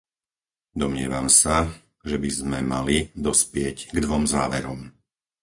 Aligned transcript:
Domnievam 0.81 1.27
sa, 1.41 1.55
že 2.09 2.17
by 2.23 2.29
sme 2.39 2.59
mali 2.73 2.97
dospieť 3.27 3.75
k 3.95 4.01
dvom 4.05 4.23
záverom. 4.33 4.79